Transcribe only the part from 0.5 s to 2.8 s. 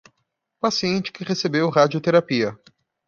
Paciente que recebeu radioterapia